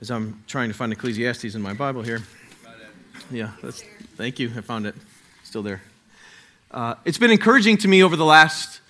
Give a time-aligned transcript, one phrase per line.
[0.00, 2.22] as I'm trying to find Ecclesiastes in my Bible here.
[3.30, 3.82] Yeah, that's,
[4.16, 4.50] thank you.
[4.56, 4.94] I found it.
[5.42, 5.82] Still there.
[6.70, 8.80] Uh, it's been encouraging to me over the last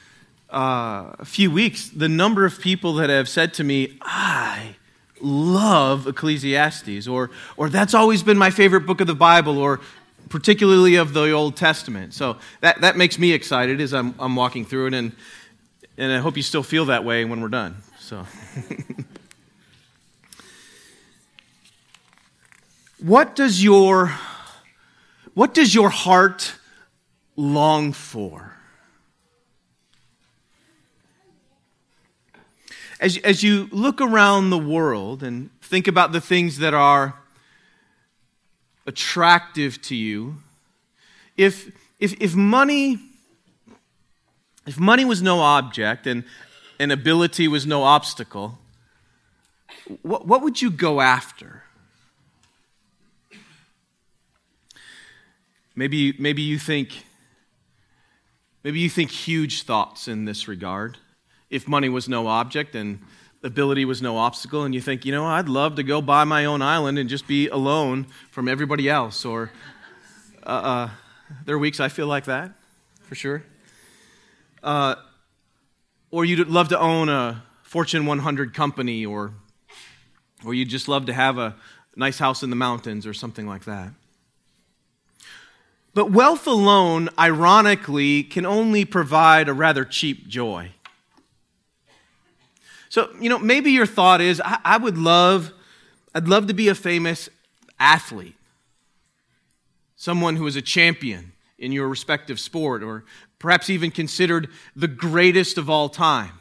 [0.50, 4.76] uh, few weeks the number of people that have said to me, I
[5.20, 9.80] love Ecclesiastes, or, or that's always been my favorite book of the Bible, or
[10.30, 12.14] particularly of the Old Testament.
[12.14, 15.12] So that, that makes me excited as I'm, I'm walking through it, and,
[15.98, 17.76] and I hope you still feel that way when we're done.
[17.98, 18.26] So.
[23.04, 24.14] what does your
[25.34, 26.54] what does your heart
[27.36, 28.56] long for?
[33.00, 37.16] As, as you look around the world and think about the things that are
[38.86, 40.36] attractive to you
[41.36, 42.98] if if, if money
[44.66, 46.24] if money was no object and,
[46.78, 48.58] and ability was no obstacle
[50.02, 51.63] what, what would you go after
[55.76, 57.04] Maybe, maybe you think
[58.62, 60.98] maybe you think huge thoughts in this regard.
[61.50, 63.00] If money was no object and
[63.42, 66.46] ability was no obstacle, and you think, you know, I'd love to go buy my
[66.46, 69.24] own island and just be alone from everybody else.
[69.24, 69.52] Or
[70.44, 70.90] uh, uh,
[71.44, 72.52] there are weeks I feel like that,
[73.02, 73.44] for sure.
[74.62, 74.94] Uh,
[76.10, 79.32] or you'd love to own a Fortune 100 company, or
[80.44, 81.56] or you'd just love to have a
[81.96, 83.90] nice house in the mountains, or something like that.
[85.94, 90.72] But wealth alone, ironically, can only provide a rather cheap joy.
[92.88, 95.52] So, you know, maybe your thought is I, I would love,
[96.14, 97.28] I'd love to be a famous
[97.78, 98.36] athlete,
[99.96, 103.04] someone who is a champion in your respective sport, or
[103.38, 106.32] perhaps even considered the greatest of all time.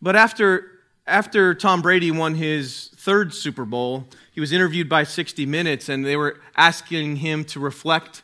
[0.00, 0.77] But after,
[1.08, 6.04] after Tom Brady won his third Super Bowl, he was interviewed by 60 Minutes, and
[6.04, 8.22] they were asking him to reflect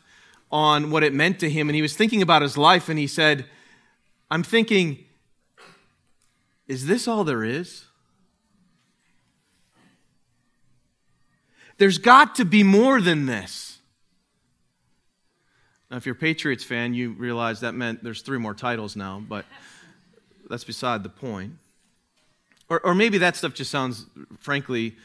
[0.51, 1.67] on what it meant to him.
[1.67, 3.45] And he was thinking about his life, and he said,
[4.29, 5.03] I'm thinking,
[6.67, 7.85] is this all there is?
[11.77, 13.79] There's got to be more than this.
[15.91, 19.21] Now, if you're a Patriots fan, you realize that meant there's three more titles now,
[19.27, 19.45] but
[20.49, 21.53] that's beside the point.
[22.69, 24.05] Or, or maybe that stuff just sounds,
[24.39, 24.95] frankly,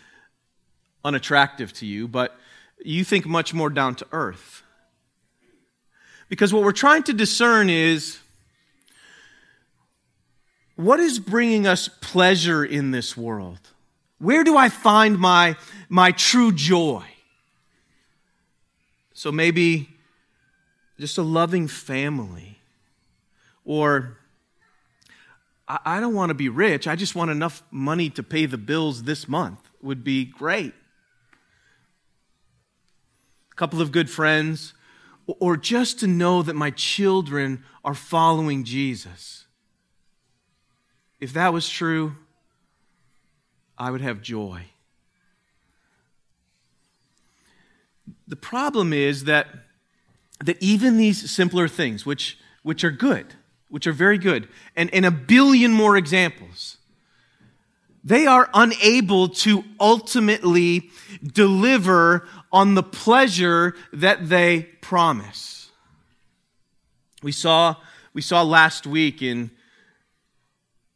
[1.05, 2.37] unattractive to you, but
[2.85, 4.63] you think much more down to earth.
[6.29, 8.19] Because what we're trying to discern is
[10.77, 13.59] what is bringing us pleasure in this world?
[14.19, 15.57] Where do I find my,
[15.89, 17.05] my true joy?
[19.13, 19.91] So maybe
[20.99, 22.59] just a loving family.
[23.65, 24.17] Or
[25.85, 29.05] I don't want to be rich, I just want enough money to pay the bills
[29.05, 30.75] this month would be great
[33.53, 34.75] A couple of good friends,
[35.27, 39.47] or just to know that my children are following Jesus.
[41.21, 42.17] If that was true,
[43.79, 44.65] I would have joy.
[48.27, 49.49] The problem is that,
[50.45, 53.35] that even these simpler things, which, which are good,
[53.71, 56.77] which are very good, and, and a billion more examples,
[58.03, 60.91] they are unable to ultimately
[61.23, 65.71] deliver on the pleasure that they promise.
[67.23, 67.77] We saw,
[68.13, 69.51] we saw last week in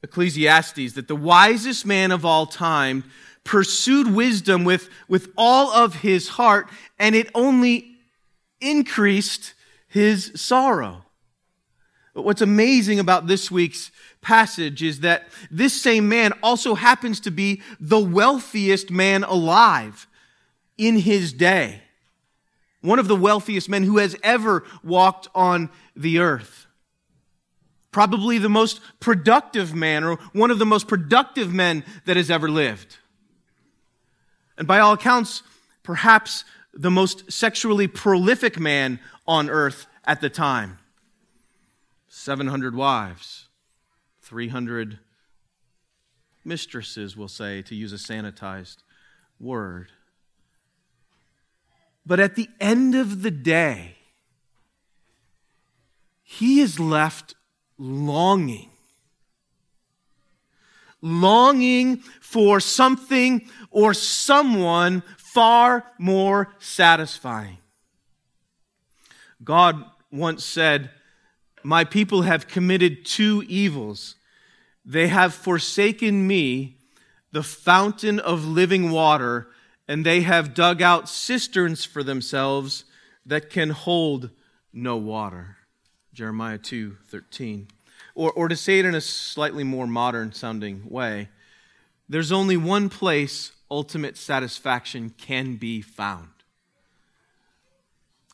[0.02, 3.04] Ecclesiastes that the wisest man of all time
[3.44, 6.68] pursued wisdom with, with all of his heart,
[6.98, 7.96] and it only
[8.60, 9.54] increased
[9.86, 11.03] his sorrow.
[12.14, 17.60] What's amazing about this week's passage is that this same man also happens to be
[17.80, 20.06] the wealthiest man alive
[20.78, 21.82] in his day.
[22.82, 26.66] One of the wealthiest men who has ever walked on the earth.
[27.90, 32.48] Probably the most productive man, or one of the most productive men that has ever
[32.48, 32.98] lived.
[34.56, 35.42] And by all accounts,
[35.82, 40.78] perhaps the most sexually prolific man on earth at the time.
[42.16, 43.48] 700 wives,
[44.22, 45.00] 300
[46.44, 48.76] mistresses, we'll say, to use a sanitized
[49.40, 49.90] word.
[52.06, 53.96] But at the end of the day,
[56.22, 57.34] he is left
[57.78, 58.70] longing.
[61.02, 67.58] Longing for something or someone far more satisfying.
[69.42, 70.90] God once said,
[71.66, 74.16] My people have committed two evils.
[74.84, 76.76] They have forsaken me,
[77.32, 79.48] the fountain of living water,
[79.88, 82.84] and they have dug out cisterns for themselves
[83.24, 84.28] that can hold
[84.74, 85.56] no water.
[86.12, 87.68] Jeremiah 2 13.
[88.14, 91.30] Or, or to say it in a slightly more modern sounding way,
[92.10, 96.28] there's only one place ultimate satisfaction can be found,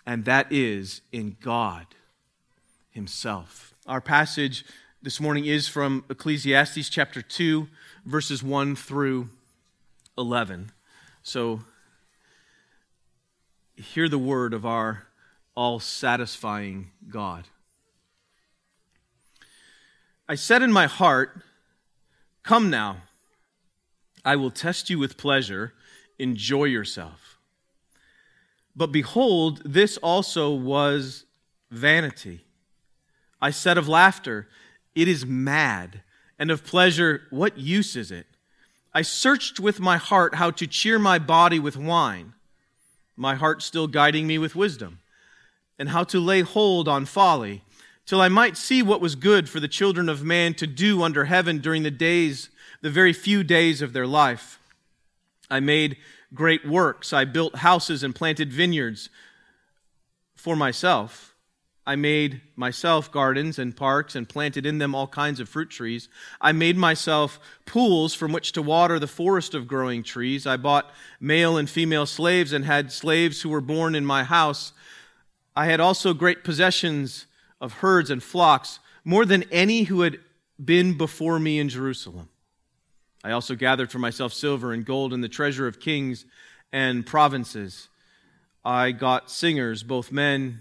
[0.05, 1.87] and that is in God
[2.91, 3.75] Himself.
[3.87, 4.65] Our passage
[5.03, 7.69] this morning is from Ecclesiastes chapter 2,
[8.05, 9.29] verses 1 through
[10.19, 10.73] 11.
[11.23, 11.61] So,
[13.77, 15.07] hear the word of our
[15.55, 17.45] all satisfying God.
[20.29, 21.43] I said in my heart,
[22.43, 22.99] Come now,
[24.25, 25.75] I will test you with pleasure,
[26.19, 27.39] enjoy yourself.
[28.77, 31.25] But behold, this also was
[31.71, 32.45] vanity.
[33.41, 34.49] I said of laughter,
[34.95, 36.03] it is mad.
[36.39, 38.27] And of pleasure, what use is it?
[38.95, 42.33] I searched with my heart how to cheer my body with wine,
[43.15, 45.01] my heart still guiding me with wisdom,
[45.79, 47.63] and how to lay hold on folly,
[48.07, 51.27] till I might see what was good for the children of man to do under
[51.27, 52.49] heaven during the days,
[52.81, 54.59] the very few days of their life.
[55.51, 55.99] I made
[56.33, 57.13] great works.
[57.13, 59.11] I built houses and planted vineyards
[60.35, 61.30] for myself.
[61.91, 66.09] I made myself gardens and parks and planted in them all kinds of fruit trees.
[66.41, 70.47] I made myself pools from which to water the forest of growing trees.
[70.47, 70.89] I bought
[71.19, 74.73] male and female slaves and had slaves who were born in my house.
[75.57, 77.27] I had also great possessions
[77.61, 80.21] of herds and flocks, more than any who had
[80.65, 82.29] been before me in Jerusalem.
[83.25, 86.25] I also gathered for myself silver and gold and the treasure of kings
[86.73, 87.89] and provinces.
[88.65, 90.61] I got singers, both men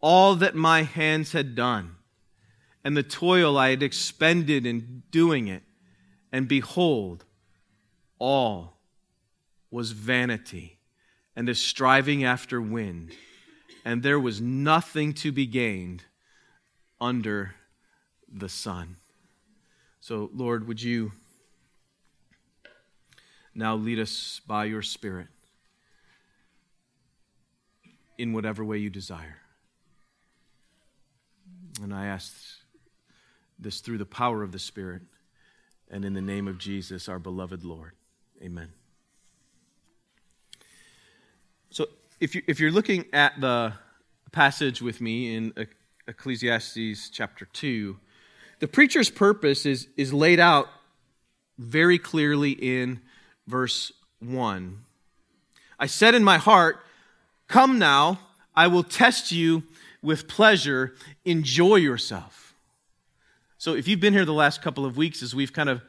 [0.00, 1.96] all that my hands had done
[2.86, 5.64] and the toil I had expended in doing it.
[6.30, 7.24] And behold,
[8.20, 8.78] all
[9.72, 10.78] was vanity
[11.34, 13.10] and a striving after wind,
[13.84, 16.04] and there was nothing to be gained
[17.00, 17.56] under
[18.32, 18.98] the sun.
[19.98, 21.10] So, Lord, would you
[23.52, 25.26] now lead us by your Spirit
[28.16, 29.38] in whatever way you desire?
[31.82, 32.34] And I ask
[33.58, 35.02] this through the power of the Spirit
[35.90, 37.92] and in the name of Jesus, our beloved Lord.
[38.42, 38.68] Amen.
[41.70, 41.86] So,
[42.20, 43.72] if, you, if you're looking at the
[44.32, 45.52] passage with me in
[46.08, 47.96] Ecclesiastes chapter 2,
[48.58, 50.68] the preacher's purpose is, is laid out
[51.58, 53.00] very clearly in
[53.46, 54.78] verse 1.
[55.78, 56.78] I said in my heart,
[57.48, 58.18] Come now,
[58.54, 59.62] I will test you
[60.06, 60.94] with pleasure,
[61.24, 62.54] enjoy yourself.
[63.58, 65.82] So, if you've been here the last couple of weeks as we've kind of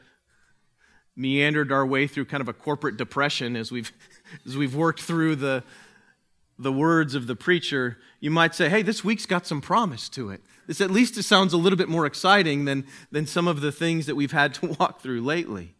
[1.15, 3.91] meandered our way through kind of a corporate depression as we've,
[4.47, 5.63] as we've worked through the,
[6.57, 10.31] the words of the preacher, you might say, hey, this week's got some promise to
[10.31, 10.41] it.
[10.65, 13.71] This at least it sounds a little bit more exciting than, than some of the
[13.71, 15.75] things that we've had to walk through lately.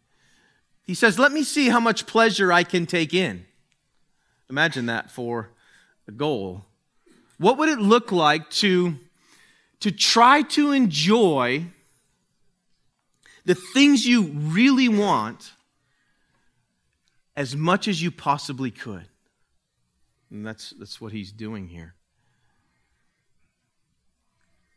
[0.84, 3.46] He says, let me see how much pleasure I can take in.
[4.48, 5.50] Imagine that for
[6.06, 6.66] a goal.
[7.38, 8.96] What would it look like to,
[9.80, 11.66] to try to enjoy
[13.44, 15.52] the things you really want
[17.36, 19.08] as much as you possibly could?
[20.30, 21.94] And that's, that's what he's doing here.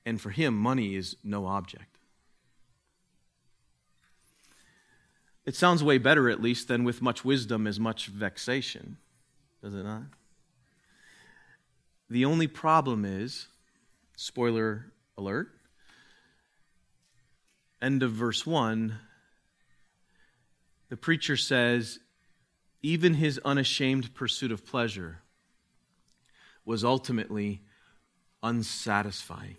[0.05, 1.97] And for him, money is no object.
[5.45, 8.97] It sounds way better, at least, than with much wisdom as much vexation,
[9.61, 10.03] does it not?
[12.11, 13.47] The only problem is,
[14.17, 15.47] spoiler alert,
[17.81, 18.97] end of verse 1,
[20.89, 21.99] the preacher says,
[22.81, 25.19] even his unashamed pursuit of pleasure
[26.65, 27.61] was ultimately
[28.43, 29.55] unsatisfying,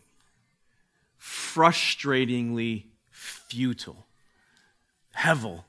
[1.19, 4.05] frustratingly futile,
[5.17, 5.65] hevel,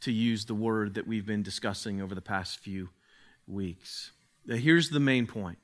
[0.00, 2.88] to use the word that we've been discussing over the past few
[3.46, 4.12] weeks.
[4.46, 5.58] Now, here's the main point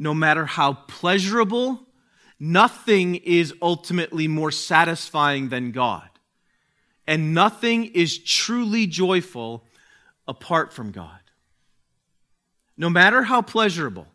[0.00, 1.86] no matter how pleasurable,
[2.40, 6.08] nothing is ultimately more satisfying than God.
[7.06, 9.66] And nothing is truly joyful
[10.26, 11.20] apart from God.
[12.78, 14.06] No matter how pleasurable,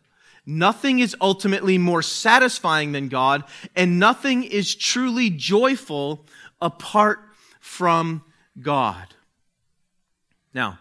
[0.44, 3.44] nothing is ultimately more satisfying than God,
[3.76, 6.26] and nothing is truly joyful
[6.60, 7.20] apart
[7.60, 8.24] from
[8.60, 9.14] God.
[10.52, 10.80] Now,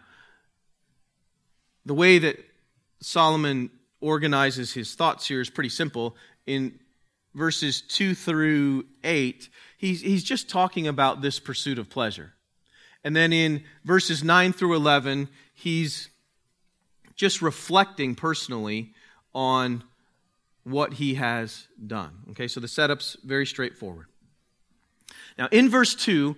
[1.85, 2.37] the way that
[3.01, 3.69] Solomon
[4.01, 6.15] organizes his thoughts here is pretty simple.
[6.45, 6.79] In
[7.33, 12.33] verses 2 through 8, he's, he's just talking about this pursuit of pleasure.
[13.03, 16.09] And then in verses 9 through 11, he's
[17.15, 18.93] just reflecting personally
[19.33, 19.83] on
[20.63, 22.11] what he has done.
[22.31, 24.07] Okay, so the setup's very straightforward.
[25.37, 26.35] Now, in verse 2,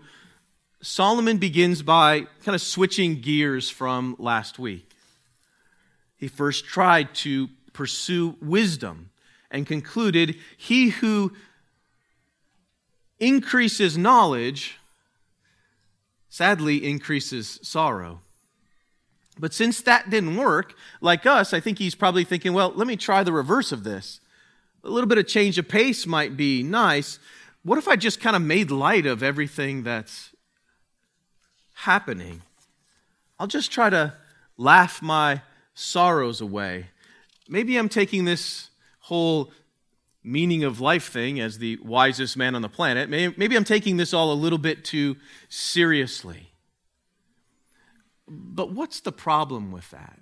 [0.82, 4.87] Solomon begins by kind of switching gears from last week.
[6.18, 9.12] He first tried to pursue wisdom
[9.52, 11.32] and concluded, He who
[13.20, 14.80] increases knowledge
[16.30, 18.22] sadly increases sorrow.
[19.40, 22.96] But since that didn't work, like us, I think he's probably thinking, well, let me
[22.96, 24.20] try the reverse of this.
[24.84, 27.20] A little bit of change of pace might be nice.
[27.64, 30.32] What if I just kind of made light of everything that's
[31.74, 32.42] happening?
[33.40, 34.14] I'll just try to
[34.58, 35.42] laugh my
[35.78, 36.88] sorrows away.
[37.48, 39.52] Maybe I'm taking this whole
[40.24, 43.10] meaning of life thing as the wisest man on the planet.
[43.10, 45.18] Maybe I'm taking this all a little bit too
[45.50, 46.52] seriously.
[48.28, 50.20] But what's the problem with that?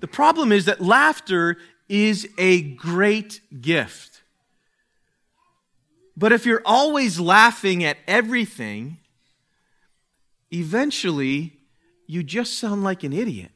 [0.00, 1.58] The problem is that laughter
[1.88, 4.22] is a great gift.
[6.16, 8.98] But if you're always laughing at everything,
[10.52, 11.60] eventually
[12.12, 13.50] you just sound like an idiot.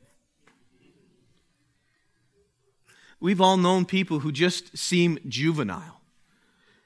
[3.20, 6.00] We've all known people who just seem juvenile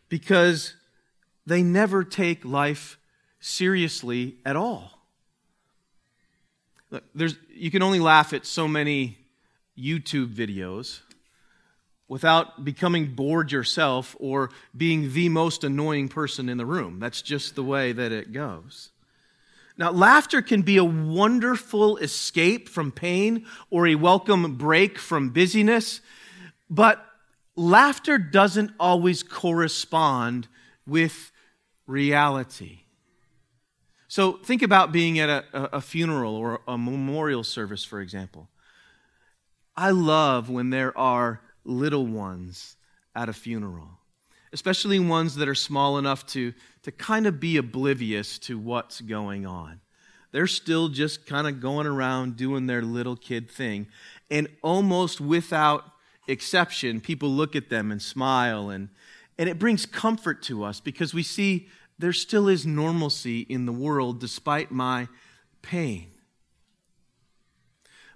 [0.08, 0.74] because
[1.46, 2.98] they never take life
[3.38, 4.98] seriously at all.
[6.90, 9.18] Look, there's, you can only laugh at so many
[9.78, 11.02] YouTube videos
[12.08, 16.98] without becoming bored yourself or being the most annoying person in the room.
[16.98, 18.90] That's just the way that it goes.
[19.80, 26.02] Now, laughter can be a wonderful escape from pain or a welcome break from busyness.
[26.68, 27.02] But
[27.56, 30.48] laughter doesn't always correspond
[30.86, 31.32] with
[31.86, 32.80] reality.
[34.06, 38.50] So think about being at a, a, funeral or a memorial service, for example.
[39.74, 42.76] I love when there are little ones
[43.14, 43.99] at a funeral,
[44.52, 46.52] especially ones that are small enough to,
[46.82, 49.80] to kind of be oblivious to what's going on.
[50.32, 53.86] They're still just kind of going around doing their little kid thing.
[54.30, 55.84] And almost without
[56.28, 58.88] exception, people look at them and smile, and,
[59.38, 63.72] and it brings comfort to us because we see there still is normalcy in the
[63.72, 65.08] world despite my
[65.62, 66.12] pain.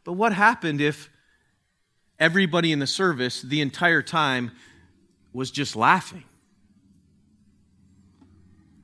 [0.04, 1.10] But what happened if
[2.18, 4.52] everybody in the service the entire time
[5.34, 6.24] was just laughing?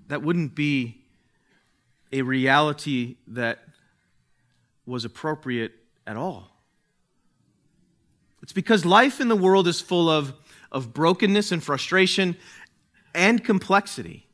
[0.08, 1.00] That wouldn't be
[2.12, 3.60] a reality that
[4.84, 5.72] was appropriate
[6.06, 6.50] at all.
[8.42, 10.34] It's because life in the world is full of,
[10.72, 12.36] of brokenness and frustration
[13.14, 14.26] and complexity.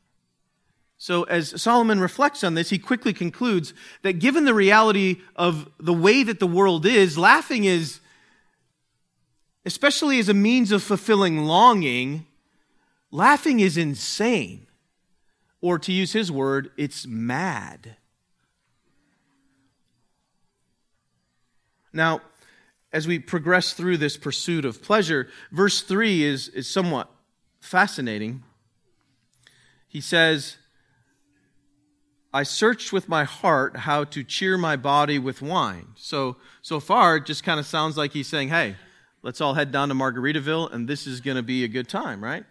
[0.97, 5.93] So, as Solomon reflects on this, he quickly concludes that given the reality of the
[5.93, 7.99] way that the world is, laughing is,
[9.67, 12.25] especially as a means of fulfilling longing,
[13.11, 14.65] laughing is insane.
[15.59, 17.97] Or to use his word, it's mad.
[21.91, 22.21] Now,
[22.93, 27.11] as we progress through this pursuit of pleasure, verse 3 is, is somewhat
[27.59, 28.43] fascinating.
[29.89, 30.55] He says,
[32.33, 35.87] I searched with my heart how to cheer my body with wine.
[35.95, 38.77] So, so far, it just kind of sounds like he's saying, hey,
[39.27, 42.23] let's all head down to Margaritaville and this is going to be a good time,
[42.23, 42.45] right?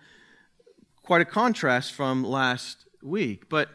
[1.02, 3.48] Quite a contrast from last week.
[3.48, 3.70] But,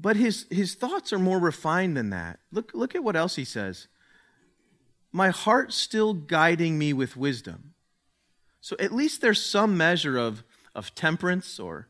[0.00, 2.38] but his, his thoughts are more refined than that.
[2.50, 3.88] Look, look at what else he says
[5.12, 7.74] my heart still guiding me with wisdom.
[8.62, 10.42] So at least there's some measure of,
[10.74, 11.88] of temperance or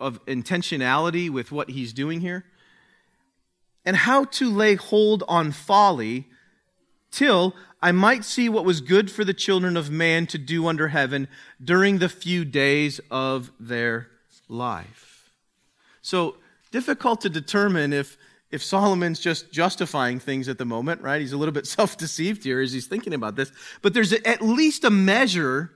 [0.00, 2.44] of intentionality with what he's doing here.
[3.84, 6.26] And how to lay hold on folly
[7.16, 10.88] till I might see what was good for the children of man to do under
[10.88, 11.28] heaven
[11.62, 14.08] during the few days of their
[14.48, 15.32] life.
[16.02, 16.36] So
[16.70, 18.18] difficult to determine if
[18.50, 21.20] if Solomon's just justifying things at the moment, right?
[21.20, 23.50] He's a little bit self deceived here as he's thinking about this.
[23.82, 25.72] But there's at least a measure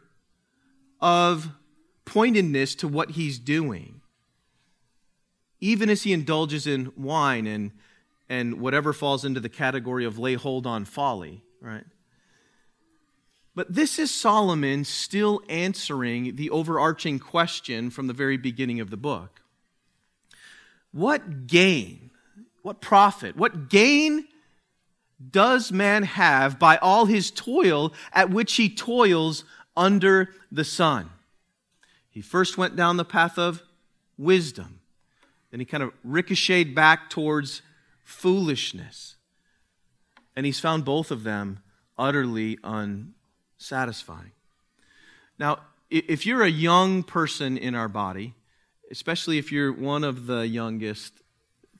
[1.01, 1.49] of
[2.05, 4.03] pointedness to what he's doing.
[5.59, 7.73] Even as he indulges in wine and,
[8.31, 11.85] and whatever falls into the category of lay hold on folly, right?
[13.57, 18.97] But this is Solomon still answering the overarching question from the very beginning of the
[18.97, 19.43] book.
[20.93, 22.11] What gain,
[22.63, 24.29] what profit, what gain
[25.31, 29.45] does man have by all his toil at which he toils
[29.77, 31.11] under the sun?
[32.09, 33.65] He first went down the path of
[34.17, 34.79] wisdom.
[35.51, 37.63] Then he kind of ricocheted back towards
[38.11, 39.17] foolishness.
[40.35, 41.61] And he's found both of them
[41.97, 44.33] utterly unsatisfying.
[45.39, 48.35] Now, if you're a young person in our body,
[48.91, 51.13] especially if you're one of the youngest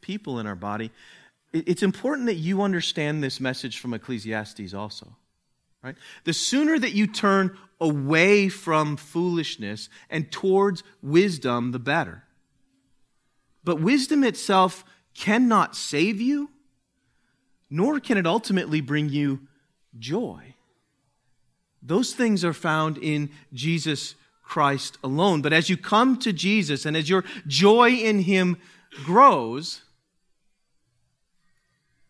[0.01, 0.91] people in our body,
[1.53, 5.09] it's important that you understand this message from Ecclesiastes also.
[5.83, 5.97] Right?
[6.25, 12.25] The sooner that you turn away from foolishness and towards wisdom, the better.
[13.65, 16.51] But wisdom itself cannot save you,
[17.69, 19.41] nor can it ultimately bring you
[19.99, 20.55] joy.
[21.83, 25.43] Those things are found in Jesus Christ alone.
[25.43, 28.59] But as you come to Jesus and as your joy in Him
[29.05, 29.83] grows,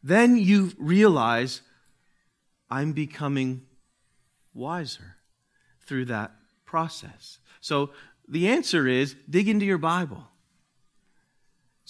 [0.03, 1.61] then you realize
[2.71, 3.63] I'm becoming
[4.55, 5.17] wiser
[5.87, 6.33] through that
[6.65, 7.39] process.
[7.61, 7.91] So
[8.29, 10.25] the answer is dig into your Bible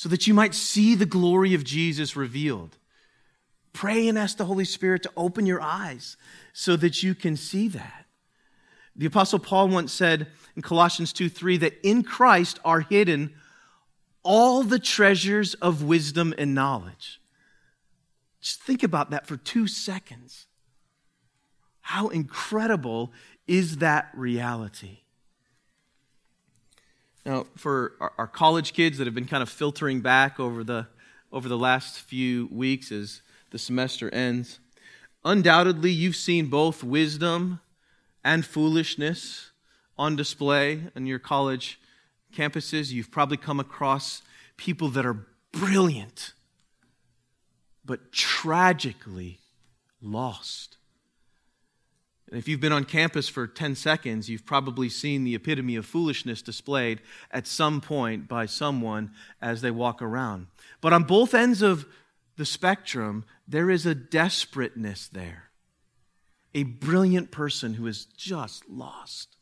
[0.00, 2.78] so that you might see the glory of Jesus revealed.
[3.74, 6.16] Pray and ask the Holy Spirit to open your eyes
[6.54, 8.06] so that you can see that.
[8.96, 13.34] The Apostle Paul once said in Colossians 2 3 that in Christ are hidden
[14.22, 17.20] all the treasures of wisdom and knowledge.
[18.40, 20.46] Just think about that for two seconds.
[21.82, 23.12] How incredible
[23.46, 24.99] is that reality?
[27.24, 30.86] Now, for our, college kids that have been kind of filtering back over the,
[31.30, 34.58] over the last few weeks as the semester ends,
[35.24, 37.60] undoubtedly you've seen both wisdom
[38.24, 39.50] and foolishness
[39.98, 41.78] on display on your college
[42.34, 42.90] campuses.
[42.90, 44.22] You've probably come across
[44.56, 46.32] people that are brilliant
[47.84, 49.40] but tragically
[50.00, 50.76] lost.
[52.30, 55.84] And if you've been on campus for 10 seconds, you've probably seen the epitome of
[55.84, 57.00] foolishness displayed
[57.32, 59.10] at some point by someone
[59.42, 60.46] as they walk around.
[60.80, 61.86] But on both ends of
[62.36, 65.50] the spectrum, there is a desperateness there.
[66.54, 69.36] A brilliant person who is just lost.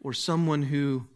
[0.00, 1.06] Or someone who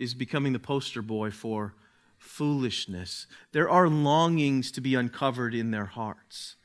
[0.00, 1.74] is becoming the poster boy for
[2.18, 3.26] foolishness.
[3.52, 6.56] There are longings to be uncovered in their hearts,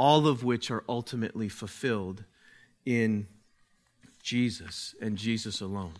[0.00, 2.24] all of which are ultimately fulfilled
[2.86, 3.26] in
[4.22, 5.92] Jesus and Jesus alone.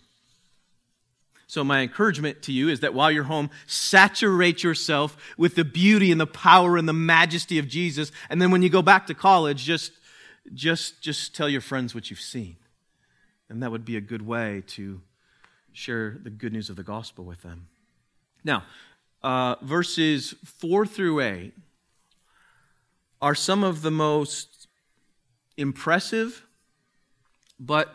[1.47, 6.11] So, my encouragement to you is that while you're home, saturate yourself with the beauty
[6.11, 8.11] and the power and the majesty of Jesus.
[8.31, 9.93] And then when you go back to college, just,
[10.55, 12.57] just, just tell your friends what you've seen.
[13.51, 15.03] And that would be a good way to
[15.75, 17.67] share the good news of the gospel with them.
[18.45, 18.65] Now,
[19.23, 21.53] uh, verses 4 through 8
[23.21, 24.69] are some of the most
[25.57, 26.47] impressive
[27.59, 27.95] but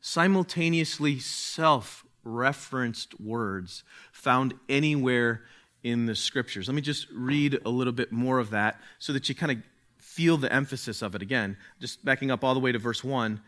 [0.00, 5.42] simultaneously self referenced words found anywhere
[5.82, 6.66] in the scriptures.
[6.66, 9.58] Let me just read a little bit more of that so that you kind of
[9.98, 11.56] feel the emphasis of it again.
[11.80, 13.40] Just backing up all the way to verse 1.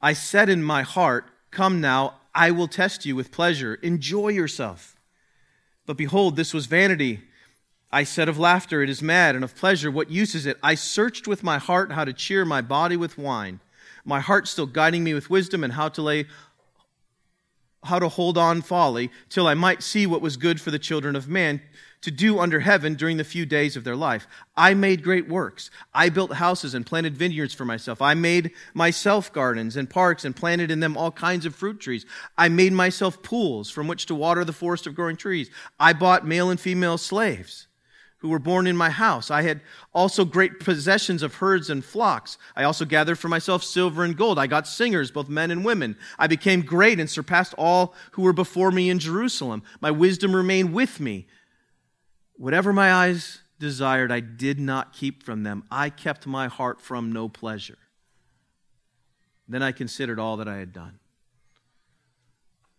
[0.00, 3.74] I said in my heart, Come now, I will test you with pleasure.
[3.74, 4.96] Enjoy yourself.
[5.84, 7.20] But behold, this was vanity.
[7.92, 10.58] I said of laughter, It is mad, and of pleasure, What use is it?
[10.62, 13.60] I searched with my heart how to cheer my body with wine,
[14.04, 16.26] my heart still guiding me with wisdom, and how to lay
[17.84, 21.16] how to hold on folly, till I might see what was good for the children
[21.16, 21.60] of man
[22.00, 24.26] to do under heaven during the few days of their life.
[24.56, 25.68] I made great works.
[25.92, 28.00] I built houses and planted vineyards for myself.
[28.00, 32.06] I made myself gardens and parks and planted in them all kinds of fruit trees.
[32.38, 35.50] I made myself pools from which to water the forest of growing trees.
[35.78, 37.66] I bought male and female slaves
[38.22, 39.30] who were born in my house.
[39.30, 39.60] I had
[39.92, 42.38] also great possessions of herds and flocks.
[42.56, 44.38] I also gathered for myself silver and gold.
[44.38, 45.96] I got singers, both men and women.
[46.18, 49.62] I became great and surpassed all who were before me in Jerusalem.
[49.80, 51.26] My wisdom remained with me
[52.42, 55.62] Whatever my eyes desired, I did not keep from them.
[55.70, 57.78] I kept my heart from no pleasure.
[59.48, 60.98] Then I considered all that I had done.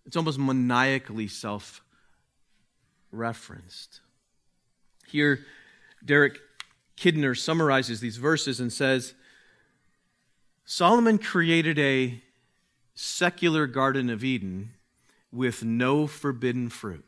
[0.06, 1.82] It's almost maniacally self
[3.10, 4.02] referenced.
[5.14, 5.46] Here,
[6.04, 6.40] Derek
[6.98, 9.14] Kidner summarizes these verses and says
[10.66, 12.20] Solomon created a
[12.96, 14.72] secular Garden of Eden
[15.32, 17.06] with no forbidden fruit.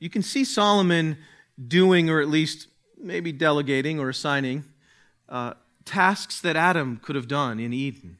[0.00, 1.16] you can see Solomon
[1.68, 2.66] doing, or at least
[3.00, 4.64] maybe delegating or assigning,
[5.28, 8.18] uh, tasks that Adam could have done in Eden.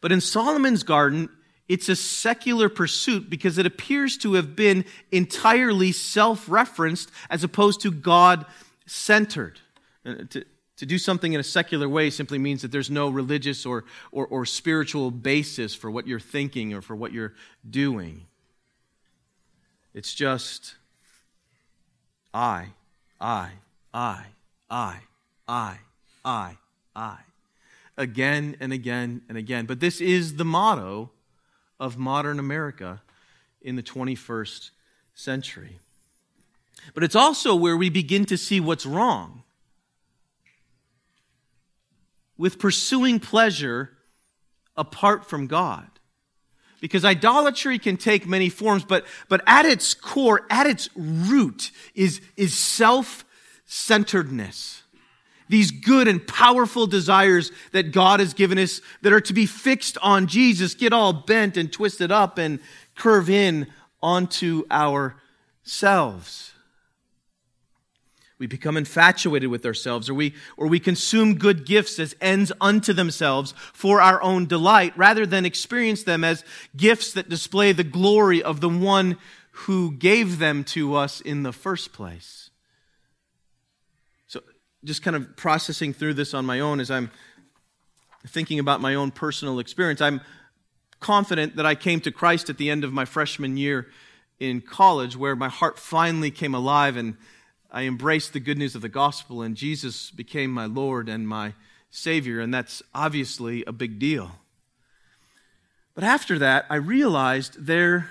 [0.00, 1.28] But in Solomon's garden,
[1.68, 7.80] it's a secular pursuit because it appears to have been entirely self referenced as opposed
[7.80, 8.46] to God
[8.86, 9.60] centered.
[10.04, 10.44] Uh, to,
[10.76, 14.26] to do something in a secular way simply means that there's no religious or, or,
[14.26, 17.34] or spiritual basis for what you're thinking or for what you're
[17.68, 18.26] doing.
[19.94, 20.76] It's just
[22.32, 22.66] I,
[23.18, 23.50] I,
[23.94, 24.26] I,
[24.68, 24.98] I,
[25.48, 25.78] I,
[26.24, 26.56] I,
[26.94, 27.16] I.
[27.96, 29.64] Again and again and again.
[29.64, 31.10] But this is the motto
[31.78, 33.02] of modern America
[33.60, 34.70] in the 21st
[35.14, 35.80] century.
[36.94, 39.42] But it's also where we begin to see what's wrong
[42.38, 43.90] with pursuing pleasure
[44.76, 45.88] apart from God.
[46.80, 52.20] Because idolatry can take many forms, but, but at its core, at its root, is,
[52.36, 53.24] is self
[53.64, 54.82] centeredness.
[55.48, 59.96] These good and powerful desires that God has given us that are to be fixed
[60.02, 62.58] on Jesus get all bent and twisted up and
[62.96, 63.68] curve in
[64.02, 66.52] onto ourselves.
[68.38, 72.92] We become infatuated with ourselves, or we, or we consume good gifts as ends unto
[72.92, 76.44] themselves for our own delight, rather than experience them as
[76.76, 79.16] gifts that display the glory of the one
[79.52, 82.45] who gave them to us in the first place.
[84.86, 87.10] Just kind of processing through this on my own as I'm
[88.24, 90.20] thinking about my own personal experience, I'm
[91.00, 93.88] confident that I came to Christ at the end of my freshman year
[94.38, 97.16] in college, where my heart finally came alive and
[97.68, 101.54] I embraced the good news of the gospel, and Jesus became my Lord and my
[101.90, 104.30] Savior, and that's obviously a big deal.
[105.96, 108.10] But after that, I realized there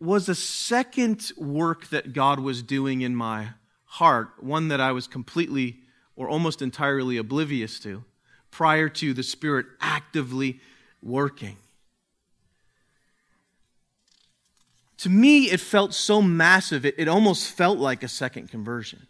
[0.00, 3.50] was a second work that God was doing in my
[3.92, 5.80] heart, one that I was completely
[6.16, 8.02] or almost entirely oblivious to
[8.50, 10.60] prior to the Spirit actively
[11.02, 11.58] working.
[14.96, 19.08] To me, it felt so massive, it, it almost felt like a second conversion.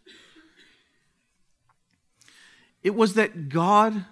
[2.82, 4.04] It was that God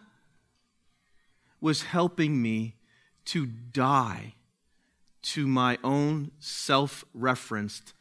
[1.60, 2.76] was helping me
[3.24, 4.34] to die
[5.22, 7.92] to my own self referenced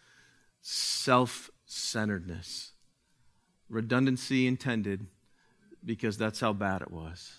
[0.61, 2.71] self centeredness.
[3.69, 5.05] Redundancy intended,
[5.85, 7.37] because that's how bad it was.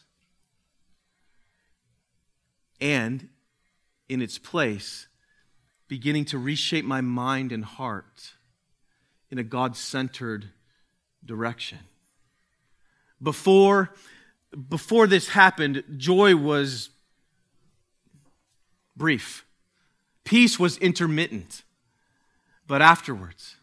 [2.80, 3.28] And
[4.08, 5.08] in its place,
[5.88, 8.34] beginning to reshape my mind and heart
[9.30, 10.50] in a God centered
[11.24, 11.80] direction.
[13.20, 13.92] Before,
[14.68, 16.90] before this happened, joy was
[18.96, 19.44] brief,
[20.24, 21.62] peace was intermittent.
[22.66, 23.56] But afterwards,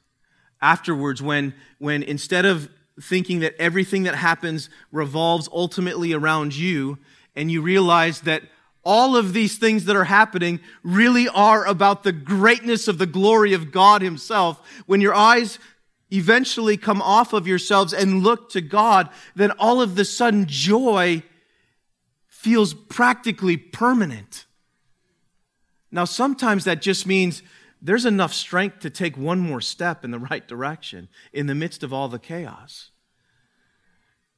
[0.61, 6.97] afterwards, when, when instead of thinking that everything that happens revolves ultimately around you,
[7.35, 8.43] and you realize that
[8.83, 13.53] all of these things that are happening really are about the greatness of the glory
[13.53, 15.59] of God Himself, when your eyes
[16.11, 21.21] eventually come off of yourselves and look to God, then all of the sudden joy
[22.27, 24.45] feels practically permanent.
[25.91, 27.41] Now, sometimes that just means
[27.81, 31.83] there's enough strength to take one more step in the right direction in the midst
[31.83, 32.91] of all the chaos.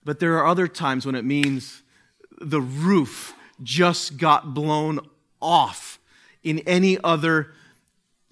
[0.04, 1.84] But there are other times when it means
[2.41, 4.99] the roof just got blown
[5.41, 5.99] off
[6.43, 7.54] in any other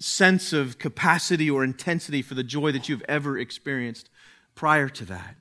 [0.00, 4.08] sense of capacity or intensity for the joy that you've ever experienced
[4.54, 5.36] prior to that.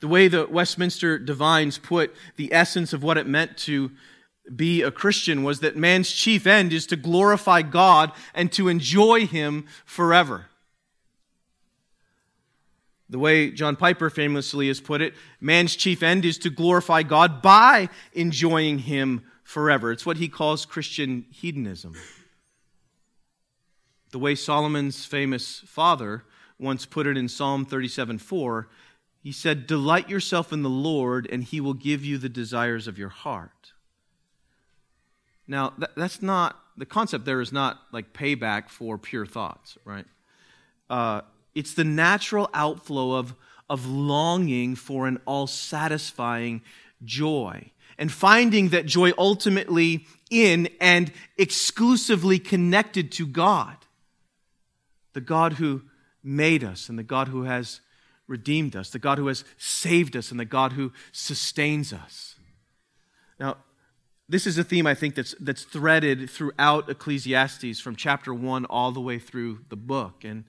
[0.00, 3.90] The way the Westminster Divines put the essence of what it meant to
[4.54, 9.26] be a Christian was that man's chief end is to glorify God and to enjoy
[9.26, 10.46] Him forever.
[13.08, 17.40] The way John Piper famously has put it, man's chief end is to glorify God
[17.40, 19.92] by enjoying Him forever.
[19.92, 21.94] It's what he calls Christian hedonism.
[24.10, 26.24] The way Solomon's famous father
[26.58, 28.68] once put it in Psalm 37 4,
[29.22, 32.98] he said, Delight yourself in the Lord, and he will give you the desires of
[32.98, 33.72] your heart.
[35.48, 40.06] Now, that's not, the concept there is not like payback for pure thoughts, right?
[40.90, 41.22] Uh,
[41.54, 43.34] it's the natural outflow of,
[43.70, 46.62] of longing for an all satisfying
[47.04, 53.76] joy and finding that joy ultimately in and exclusively connected to God,
[55.12, 55.82] the God who
[56.22, 57.80] made us and the God who has
[58.26, 62.34] redeemed us, the God who has saved us and the God who sustains us.
[63.38, 63.58] Now,
[64.28, 68.90] this is a theme I think that's, that's threaded throughout Ecclesiastes from chapter 1 all
[68.90, 70.24] the way through the book.
[70.24, 70.44] And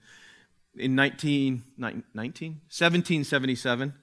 [0.76, 3.94] in 19, 19 1777,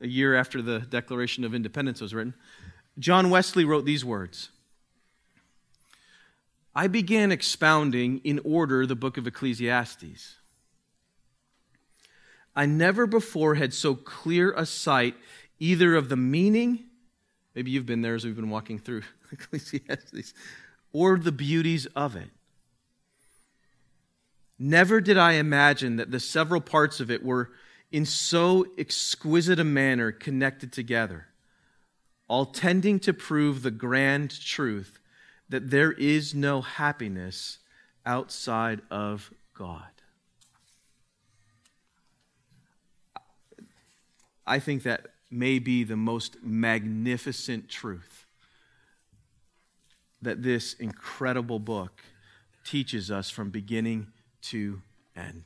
[0.00, 2.34] a year after the Declaration of Independence was written,
[2.98, 4.50] John Wesley wrote these words
[6.74, 10.36] I began expounding in order the book of Ecclesiastes.
[12.54, 15.14] I never before had so clear a sight
[15.58, 16.85] either of the meaning
[17.56, 20.34] Maybe you've been there as we've been walking through Ecclesiastes,
[20.92, 22.28] or the beauties of it.
[24.58, 27.50] Never did I imagine that the several parts of it were
[27.90, 31.28] in so exquisite a manner connected together,
[32.28, 34.98] all tending to prove the grand truth
[35.48, 37.58] that there is no happiness
[38.04, 39.82] outside of God.
[44.46, 48.26] I think that may be the most magnificent truth
[50.22, 52.02] that this incredible book
[52.64, 54.08] teaches us from beginning
[54.42, 54.80] to
[55.16, 55.44] end.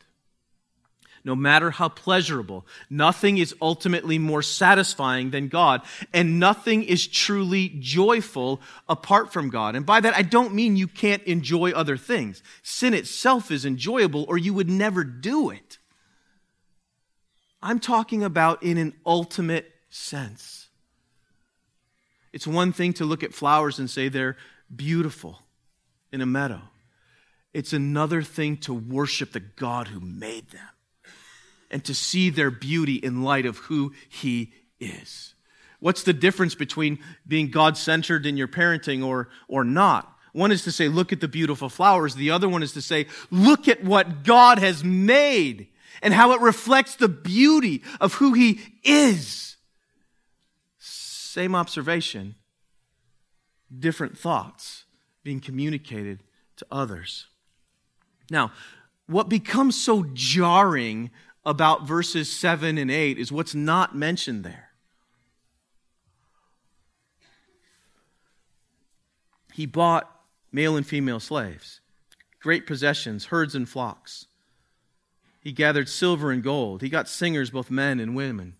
[1.23, 5.83] No matter how pleasurable, nothing is ultimately more satisfying than God,
[6.14, 9.77] and nothing is truly joyful apart from God.
[9.77, 12.43] And by that, I don't mean you can't enjoy other things.
[12.62, 15.79] Sin itself is enjoyable, or you would never do it.
[17.62, 20.68] I'm talking about in an ultimate sense.
[22.33, 24.37] It's one thing to look at flowers and say they're
[24.75, 25.40] beautiful
[26.12, 26.62] in a meadow,
[27.53, 30.68] it's another thing to worship the God who made them
[31.70, 35.35] and to see their beauty in light of who He is.
[35.79, 40.12] What's the difference between being God centered in your parenting or, or not?
[40.33, 42.14] One is to say, look at the beautiful flowers.
[42.14, 45.68] The other one is to say, look at what God has made
[46.03, 49.57] and how it reflects the beauty of who He is.
[50.79, 52.35] Same observation,
[53.76, 54.85] different thoughts
[55.22, 56.22] being communicated
[56.57, 57.26] to others.
[58.31, 58.53] Now,
[59.07, 61.11] what becomes so jarring
[61.44, 64.70] about verses 7 and 8 is what's not mentioned there.
[69.53, 70.11] He bought
[70.53, 71.81] male and female slaves,
[72.40, 74.26] great possessions, herds and flocks.
[75.40, 76.83] He gathered silver and gold.
[76.83, 78.57] He got singers, both men and women.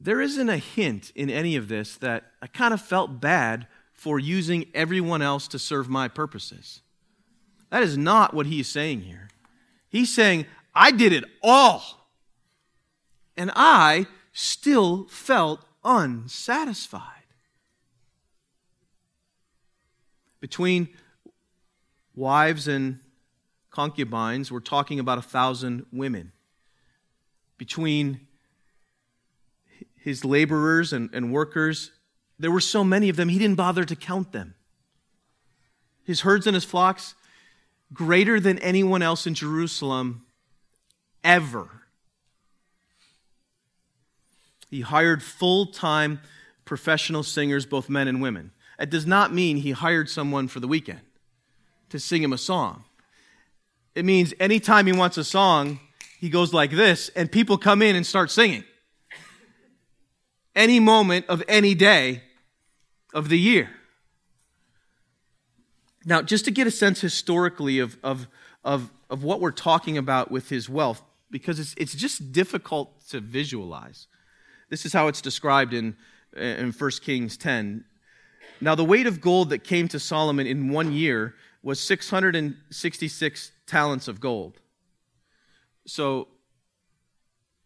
[0.00, 4.18] There isn't a hint in any of this that I kind of felt bad for
[4.18, 6.82] using everyone else to serve my purposes.
[7.70, 9.28] That is not what he is saying here.
[9.88, 12.08] He's saying, I did it all.
[13.36, 17.02] And I still felt unsatisfied.
[20.40, 20.88] Between
[22.14, 23.00] wives and
[23.74, 26.30] concubines, we're talking about a thousand women.
[27.58, 28.20] Between
[29.96, 31.90] his laborers and, and workers,
[32.38, 34.54] there were so many of them, he didn't bother to count them.
[36.04, 37.14] His herds and his flocks,
[37.92, 40.24] greater than anyone else in Jerusalem
[41.24, 41.68] ever.
[44.70, 46.20] He hired full time
[46.64, 48.52] professional singers, both men and women.
[48.78, 51.00] It does not mean he hired someone for the weekend
[51.90, 52.84] to sing him a song.
[53.94, 55.78] It means anytime he wants a song,
[56.18, 58.64] he goes like this, and people come in and start singing
[60.54, 62.22] any moment of any day
[63.12, 63.70] of the year.
[66.04, 68.28] Now, just to get a sense historically of, of,
[68.64, 73.20] of, of what we're talking about with his wealth, because it's, it's just difficult to
[73.20, 74.06] visualize.
[74.68, 75.96] This is how it's described in,
[76.36, 77.84] in 1 Kings 10.
[78.60, 84.06] Now, the weight of gold that came to Solomon in one year was 666 talents
[84.06, 84.60] of gold.
[85.86, 86.28] So,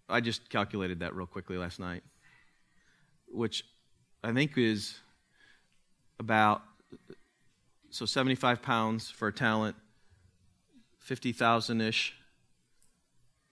[0.08, 2.02] I just calculated that real quickly last night
[3.30, 3.64] which
[4.22, 4.96] I think is
[6.18, 6.62] about
[7.90, 9.76] so 75 pounds for a talent,
[10.98, 12.14] 50,000 ish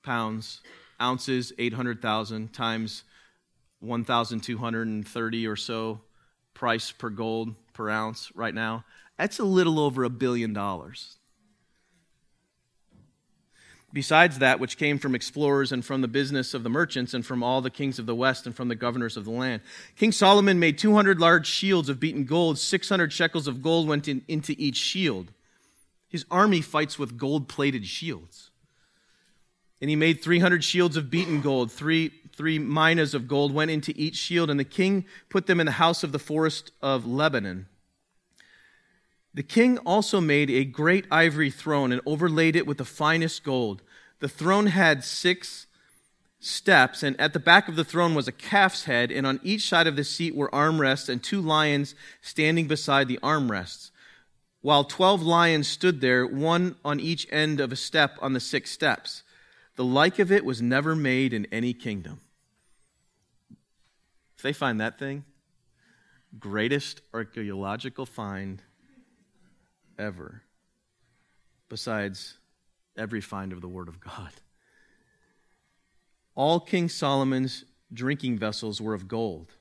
[0.03, 0.61] pounds,
[1.01, 3.05] ounces, 800,000 times
[3.81, 6.01] 1,230 or so
[6.55, 8.85] price per gold per ounce right now.
[9.19, 11.17] That's a little over a billion dollars.
[13.93, 17.43] Besides that, which came from explorers and from the business of the merchants and from
[17.43, 19.63] all the kings of the west and from the governors of the land.
[19.97, 22.59] King Solomon made 200 large shields of beaten gold.
[22.59, 25.33] 600 shekels of gold went in, into each shield.
[26.09, 28.51] His army fights with gold plated shields.
[29.81, 31.73] And he made 300 shields of beaten gold.
[31.73, 35.67] Three, three minas of gold went into each shield, and the king put them in
[35.67, 37.67] the house of the forest of Lebanon.
[39.37, 43.83] The king also made a great ivory throne and overlaid it with the finest gold.
[44.19, 45.67] The throne had six
[46.41, 49.69] steps, and at the back of the throne was a calf's head, and on each
[49.69, 53.91] side of the seat were armrests and two lions standing beside the armrests,
[54.63, 58.71] while twelve lions stood there, one on each end of a step on the six
[58.71, 59.23] steps.
[59.75, 62.21] The like of it was never made in any kingdom.
[64.35, 65.25] If they find that thing,
[66.39, 68.63] greatest archaeological find
[69.99, 70.43] ever,
[71.69, 72.39] besides
[72.97, 74.33] every find of the Word of God.
[76.35, 79.53] All King Solomon's drinking vessels were of gold,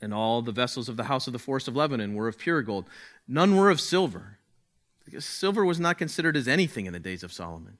[0.00, 2.62] and all the vessels of the house of the forest of Lebanon were of pure
[2.62, 2.88] gold.
[3.26, 4.38] None were of silver,
[5.04, 7.78] because silver was not considered as anything in the days of Solomon.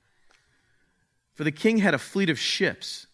[1.35, 3.07] For the king had a fleet of ships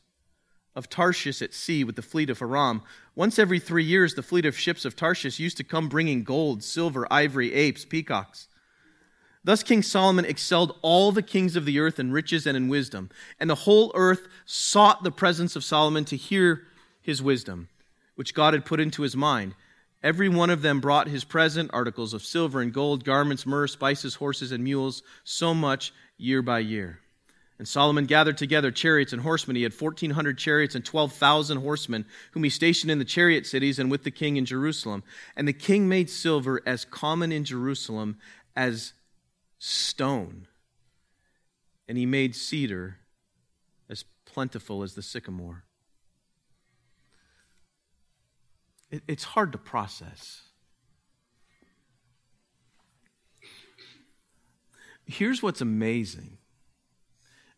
[0.75, 2.83] of Tarshish at sea with the fleet of Hiram.
[3.15, 6.63] Once every three years, the fleet of ships of Tarshish used to come bringing gold,
[6.63, 8.49] silver, ivory, apes, peacocks.
[9.45, 13.11] Thus King Solomon excelled all the kings of the earth in riches and in wisdom,
[13.41, 16.63] and the whole earth sought the presence of Solomon to hear
[17.01, 17.69] his wisdom,
[18.15, 19.55] which God had put into his mind.
[20.03, 24.17] Every one of them brought his present articles of silver and gold, garments, myrrh, spices,
[24.17, 27.02] horses, and mules, so much year by year.
[27.63, 29.55] And Solomon gathered together chariots and horsemen.
[29.55, 33.89] He had 1,400 chariots and 12,000 horsemen, whom he stationed in the chariot cities and
[33.89, 35.05] with the king in Jerusalem.
[35.37, 38.19] And the king made silver as common in Jerusalem
[38.57, 38.95] as
[39.61, 40.49] stone.
[41.87, 42.97] And he made cedar
[43.89, 45.63] as plentiful as the sycamore.
[48.91, 50.49] it's hard to process.
[55.07, 56.39] Here's what's amazing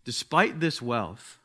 [0.05, 1.39] despite this wealth,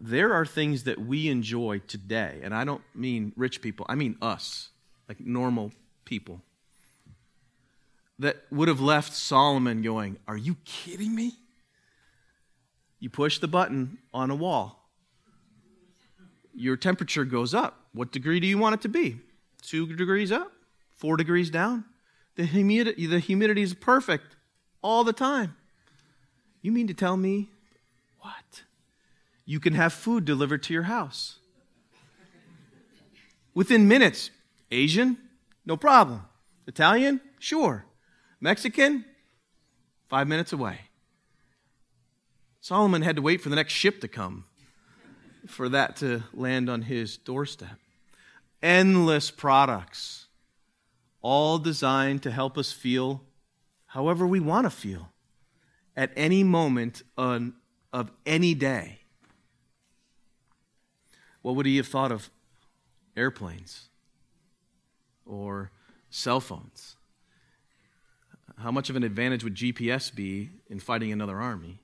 [0.00, 4.16] there are things that we enjoy today, and I don't mean rich people, I mean
[4.22, 4.70] us,
[5.08, 5.72] like normal
[6.04, 6.40] people,
[8.18, 11.34] that would have left Solomon going, Are you kidding me?
[13.00, 14.88] You push the button on a wall,
[16.54, 17.86] your temperature goes up.
[17.92, 19.20] What degree do you want it to be?
[19.62, 20.52] Two degrees up?
[20.96, 21.84] Four degrees down?
[22.34, 24.36] The humidity, the humidity is perfect
[24.82, 25.56] all the time.
[26.62, 27.48] You mean to tell me
[28.20, 28.62] what?
[29.44, 31.38] You can have food delivered to your house.
[33.54, 34.30] Within minutes.
[34.70, 35.16] Asian?
[35.64, 36.22] No problem.
[36.66, 37.20] Italian?
[37.38, 37.84] Sure.
[38.40, 39.04] Mexican?
[40.08, 40.80] Five minutes away.
[42.60, 44.44] Solomon had to wait for the next ship to come
[45.46, 47.78] for that to land on his doorstep.
[48.62, 50.26] Endless products,
[51.22, 53.22] all designed to help us feel
[53.86, 55.08] however we want to feel
[55.96, 57.54] at any moment on
[57.92, 59.00] of any day,
[61.42, 62.30] what would he have thought of
[63.16, 63.88] airplanes
[65.24, 65.70] or
[66.10, 66.96] cell phones?
[68.58, 71.80] How much of an advantage would GPS be in fighting another army?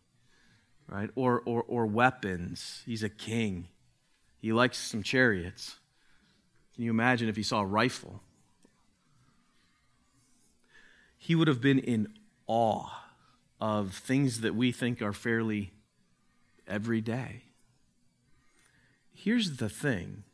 [0.89, 1.09] Right?
[1.15, 2.83] Or, or, or weapons.
[2.85, 3.69] He's a king.
[4.39, 5.77] He likes some chariots.
[6.75, 8.21] Can you imagine if he saw a rifle?
[11.17, 12.09] He would have been in
[12.47, 12.91] awe
[13.61, 15.73] of things that we think are fairly
[16.67, 17.43] every day.
[19.13, 20.25] Here's the thing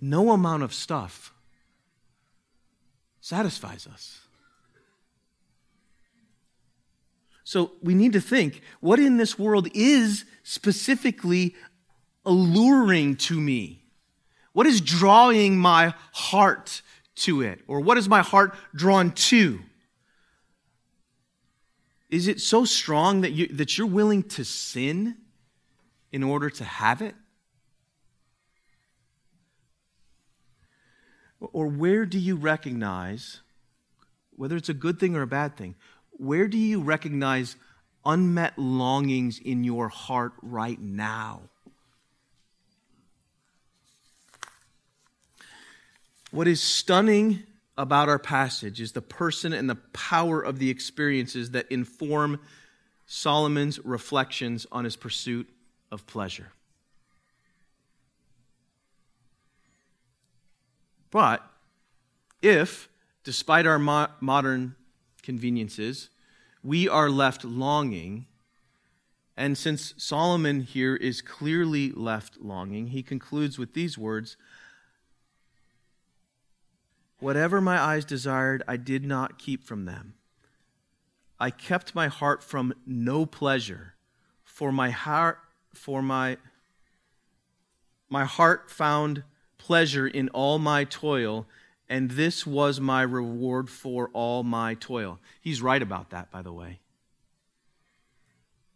[0.00, 1.32] no amount of stuff
[3.20, 4.20] satisfies us.
[7.44, 11.54] So we need to think what in this world is specifically
[12.26, 13.84] alluring to me?
[14.52, 16.82] What is drawing my heart
[17.16, 17.60] to it?
[17.66, 19.60] Or what is my heart drawn to?
[22.10, 25.16] Is it so strong that, you, that you're willing to sin
[26.10, 27.14] in order to have it?
[31.40, 33.40] Or where do you recognize,
[34.36, 35.74] whether it's a good thing or a bad thing,
[36.12, 37.56] where do you recognize
[38.04, 41.42] unmet longings in your heart right now?
[46.30, 47.44] What is stunning
[47.78, 52.40] about our passage is the person and the power of the experiences that inform
[53.06, 55.48] Solomon's reflections on his pursuit
[55.90, 56.52] of pleasure.
[61.10, 61.42] But
[62.42, 62.88] if,
[63.22, 64.74] despite our mo- modern
[65.22, 66.10] conveniences,
[66.62, 68.26] we are left longing,
[69.36, 74.36] and since Solomon here is clearly left longing, he concludes with these words
[77.20, 80.14] Whatever my eyes desired, I did not keep from them.
[81.40, 83.94] I kept my heart from no pleasure,
[84.44, 85.38] for my heart
[85.74, 86.36] for my
[88.08, 89.22] my heart found
[89.58, 91.46] pleasure in all my toil,
[91.88, 95.18] and this was my reward for all my toil.
[95.40, 96.80] He's right about that, by the way.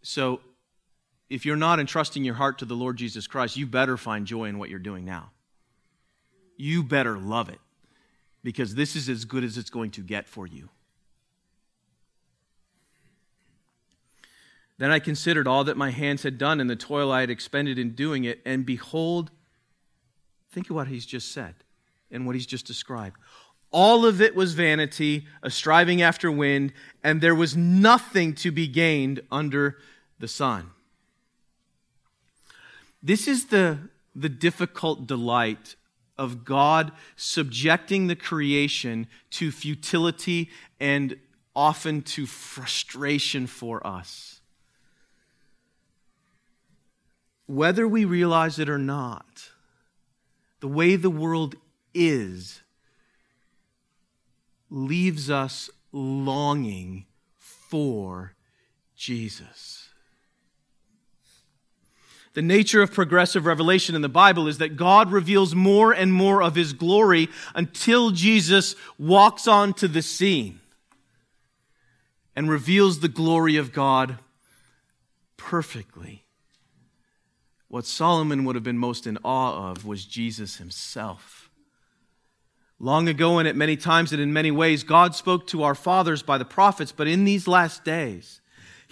[0.02, 0.40] So,
[1.30, 4.44] if you're not entrusting your heart to the Lord Jesus Christ, you better find joy
[4.44, 5.30] in what you're doing now.
[6.58, 7.60] You better love it
[8.42, 10.68] because this is as good as it's going to get for you.
[14.78, 17.78] Then I considered all that my hands had done and the toil I had expended
[17.78, 19.30] in doing it, and behold,
[20.50, 21.54] think of what he's just said
[22.10, 23.16] and what he's just described.
[23.70, 26.72] All of it was vanity, a striving after wind,
[27.02, 29.78] and there was nothing to be gained under
[30.18, 30.70] the sun.
[33.02, 33.78] This is the,
[34.14, 35.74] the difficult delight
[36.18, 41.16] of God subjecting the creation to futility and
[41.54, 44.40] often to frustration for us.
[47.46, 49.50] Whether we realize it or not,
[50.60, 51.56] the way the world
[51.92, 52.62] is
[54.70, 57.04] leaves us longing
[57.36, 58.34] for
[58.96, 59.81] Jesus.
[62.34, 66.42] The nature of progressive revelation in the Bible is that God reveals more and more
[66.42, 70.60] of his glory until Jesus walks onto the scene
[72.34, 74.18] and reveals the glory of God
[75.36, 76.24] perfectly.
[77.68, 81.50] What Solomon would have been most in awe of was Jesus himself.
[82.78, 86.22] Long ago, and at many times and in many ways, God spoke to our fathers
[86.22, 88.41] by the prophets, but in these last days,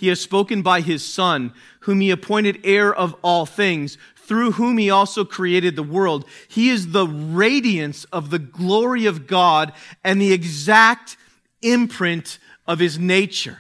[0.00, 4.78] he has spoken by his Son, whom he appointed heir of all things, through whom
[4.78, 6.24] he also created the world.
[6.48, 11.18] He is the radiance of the glory of God and the exact
[11.60, 13.58] imprint of his nature.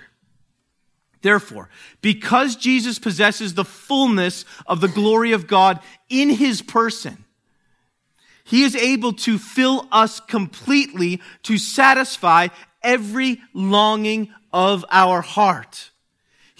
[1.20, 1.68] Therefore,
[2.00, 5.78] because Jesus possesses the fullness of the glory of God
[6.08, 7.26] in his person,
[8.44, 12.48] he is able to fill us completely to satisfy
[12.82, 15.89] every longing of our heart.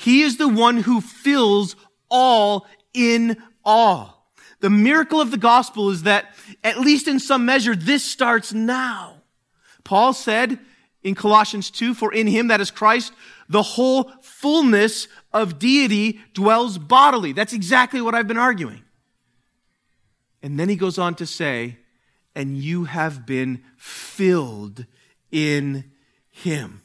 [0.01, 1.76] He is the one who fills
[2.11, 4.32] all in all.
[4.61, 6.34] The miracle of the gospel is that,
[6.64, 9.16] at least in some measure, this starts now.
[9.84, 10.59] Paul said
[11.03, 13.12] in Colossians 2, for in him, that is Christ,
[13.51, 17.32] the whole fullness of deity dwells bodily.
[17.32, 18.82] That's exactly what I've been arguing.
[20.42, 21.76] And then he goes on to say,
[22.34, 24.86] and you have been filled
[25.30, 25.90] in
[26.30, 26.80] him.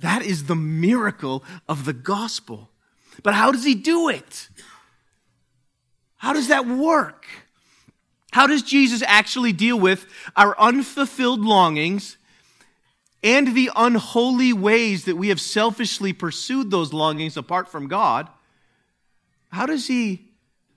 [0.00, 2.70] That is the miracle of the gospel.
[3.22, 4.48] But how does he do it?
[6.16, 7.26] How does that work?
[8.32, 12.16] How does Jesus actually deal with our unfulfilled longings
[13.22, 18.28] and the unholy ways that we have selfishly pursued those longings apart from God?
[19.50, 20.30] How does he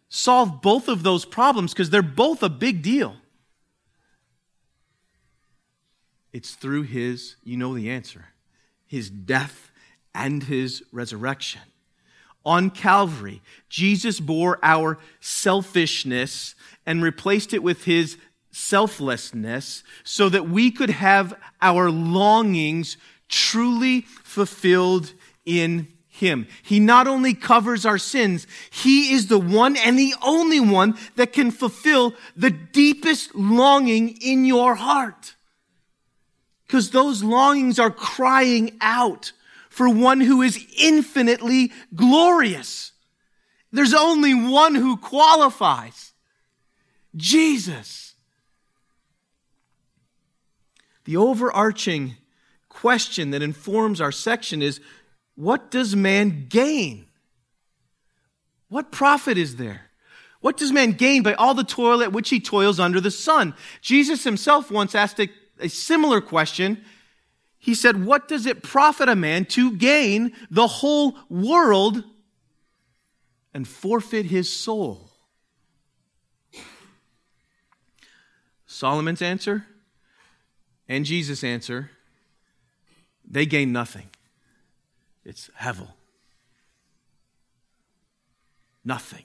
[0.10, 1.72] solve both of those problems?
[1.72, 3.16] Because they're both a big deal.
[6.34, 8.33] It's through his, you know the answer
[8.94, 9.72] his death,
[10.14, 11.62] and his resurrection.
[12.46, 16.54] On Calvary, Jesus bore our selfishness
[16.86, 18.20] and replaced it with his
[18.52, 22.98] selflessness so that we could have our longings
[23.30, 25.12] truly fulfilled
[25.44, 26.46] in him.
[26.62, 31.34] He not only covers our sins, he is the one and the only one that
[31.34, 35.34] can fulfill the deepest longing in your heart
[36.74, 39.32] because those longings are crying out
[39.70, 42.94] for one who is infinitely glorious.
[43.72, 46.14] There's only one who qualifies
[47.16, 48.16] Jesus.
[51.06, 52.16] The overarching
[52.70, 54.82] question that informs our section is
[55.36, 57.06] what does man gain?
[58.68, 59.92] What profit is there?
[60.42, 63.54] What does man gain by all the toil at which he toils under the sun?
[63.80, 65.30] Jesus himself once asked a
[65.64, 66.84] a similar question.
[67.57, 72.03] He said, What does it profit a man to gain the whole world
[73.53, 75.09] and forfeit his soul?
[78.66, 79.66] Solomon's answer
[80.89, 81.91] and Jesus' answer,
[83.26, 84.09] they gain nothing.
[85.24, 85.89] It's hevel.
[88.84, 89.24] Nothing.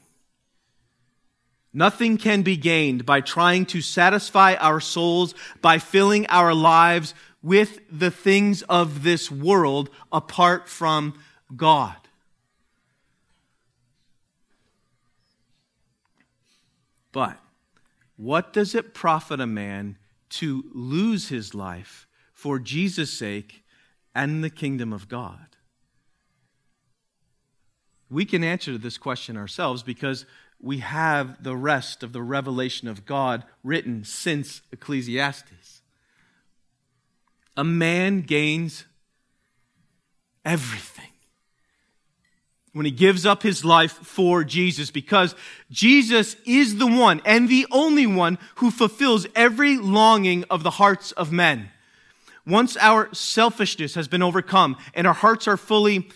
[1.79, 7.79] Nothing can be gained by trying to satisfy our souls by filling our lives with
[7.89, 11.17] the things of this world apart from
[11.55, 11.95] God.
[17.13, 17.39] But
[18.17, 19.99] what does it profit a man
[20.31, 23.63] to lose his life for Jesus' sake
[24.17, 25.55] and the kingdom of God?
[28.11, 30.27] We can answer this question ourselves because
[30.61, 35.83] we have the rest of the revelation of God written since Ecclesiastes.
[37.57, 38.85] A man gains
[40.45, 41.05] everything
[42.73, 45.35] when he gives up his life for Jesus because
[45.71, 51.13] Jesus is the one and the only one who fulfills every longing of the hearts
[51.13, 51.71] of men.
[52.47, 56.09] Once our selfishness has been overcome and our hearts are fully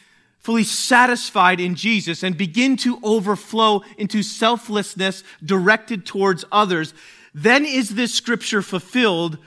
[0.43, 6.93] fully satisfied in Jesus and begin to overflow into selflessness directed towards others,
[7.33, 9.39] then is this scripture fulfilled.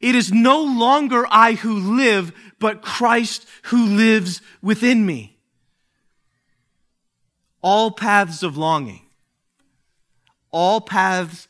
[0.00, 5.36] It is no longer I who live, but Christ who lives within me.
[7.60, 9.06] All paths of longing,
[10.50, 11.48] all paths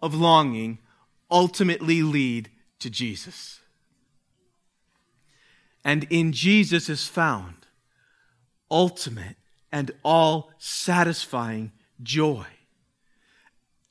[0.00, 0.78] of longing
[1.30, 3.60] ultimately lead to Jesus.
[5.84, 7.61] And in Jesus is found
[8.72, 9.36] ultimate
[9.70, 11.70] and all satisfying
[12.02, 12.46] joy.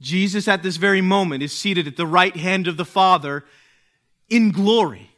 [0.01, 3.45] Jesus, at this very moment, is seated at the right hand of the Father
[4.29, 5.11] in glory.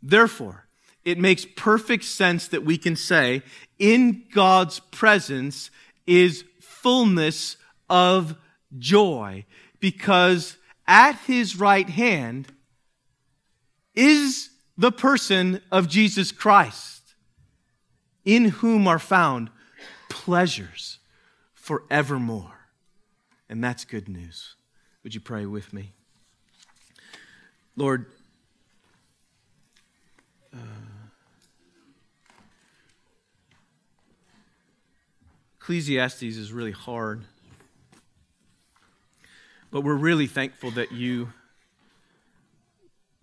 [0.00, 0.66] Therefore,
[1.04, 3.42] it makes perfect sense that we can say,
[3.78, 5.70] in God's presence
[6.06, 7.56] is fullness
[7.90, 8.36] of
[8.78, 9.44] joy,
[9.80, 10.56] because
[10.86, 12.46] at his right hand
[13.94, 17.01] is the person of Jesus Christ,
[18.24, 19.50] in whom are found
[20.08, 20.98] pleasures
[21.54, 22.68] forevermore.
[23.48, 24.54] And that's good news.
[25.02, 25.92] Would you pray with me?
[27.76, 28.06] Lord,
[30.54, 30.58] uh,
[35.60, 37.24] Ecclesiastes is really hard.
[39.70, 41.32] But we're really thankful that you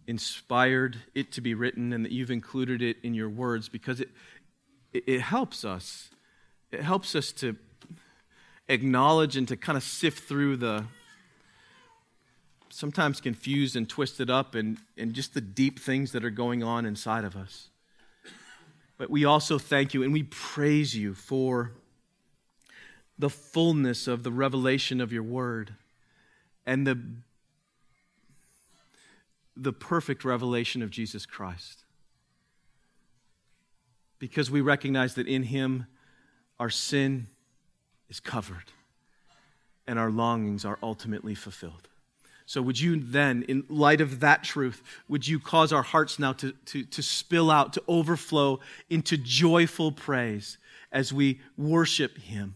[0.08, 4.08] inspired it to be written and that you've included it in your words because it,
[4.08, 4.39] it,
[4.94, 6.10] it helps us.
[6.72, 7.56] It helps us to
[8.68, 10.86] acknowledge and to kind of sift through the
[12.70, 16.86] sometimes confused and twisted up and, and just the deep things that are going on
[16.86, 17.70] inside of us.
[18.98, 21.72] But we also thank you and we praise you for
[23.18, 25.74] the fullness of the revelation of your word
[26.66, 27.00] and the,
[29.58, 31.84] the perfect revelation of Jesus Christ.
[34.20, 35.88] Because we recognize that in him
[36.60, 37.28] our sin
[38.10, 38.66] is covered
[39.88, 41.88] and our longings are ultimately fulfilled.
[42.50, 46.34] So, would you then, in light of that truth, would you cause our hearts now
[46.34, 48.60] to, to, to spill out, to overflow
[48.90, 50.58] into joyful praise
[50.92, 52.56] as we worship Him?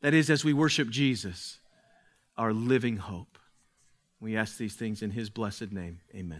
[0.00, 1.58] That is, as we worship Jesus,
[2.36, 3.36] our living hope.
[4.20, 5.98] We ask these things in His blessed name.
[6.14, 6.36] Amen.